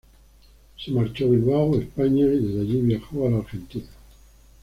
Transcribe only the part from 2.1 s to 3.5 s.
y desde allí viajó a la